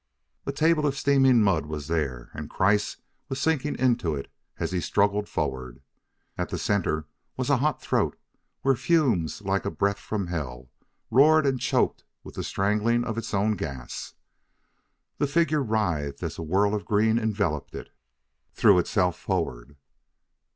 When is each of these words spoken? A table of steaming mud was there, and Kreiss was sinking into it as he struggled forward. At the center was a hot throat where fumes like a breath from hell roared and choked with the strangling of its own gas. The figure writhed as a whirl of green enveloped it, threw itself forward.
A 0.47 0.51
table 0.51 0.87
of 0.87 0.97
steaming 0.97 1.43
mud 1.43 1.67
was 1.67 1.85
there, 1.87 2.31
and 2.33 2.49
Kreiss 2.49 2.97
was 3.29 3.39
sinking 3.39 3.77
into 3.77 4.15
it 4.15 4.31
as 4.57 4.71
he 4.71 4.81
struggled 4.81 5.29
forward. 5.29 5.79
At 6.39 6.49
the 6.49 6.57
center 6.57 7.05
was 7.37 7.51
a 7.51 7.57
hot 7.57 7.83
throat 7.83 8.17
where 8.63 8.73
fumes 8.75 9.43
like 9.43 9.63
a 9.63 9.69
breath 9.69 9.99
from 9.99 10.25
hell 10.25 10.71
roared 11.11 11.45
and 11.45 11.59
choked 11.59 12.03
with 12.23 12.33
the 12.33 12.43
strangling 12.43 13.03
of 13.03 13.15
its 13.15 13.31
own 13.31 13.55
gas. 13.55 14.15
The 15.19 15.27
figure 15.27 15.61
writhed 15.61 16.23
as 16.23 16.39
a 16.39 16.41
whirl 16.41 16.73
of 16.73 16.83
green 16.85 17.19
enveloped 17.19 17.75
it, 17.75 17.89
threw 18.53 18.79
itself 18.79 19.19
forward. 19.19 19.75